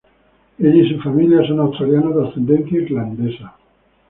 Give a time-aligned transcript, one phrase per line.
[0.57, 3.55] Ella y su familia son australianos de ascendencia irlandesa.